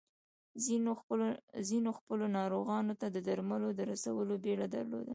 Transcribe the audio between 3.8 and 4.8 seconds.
رسولو بيړه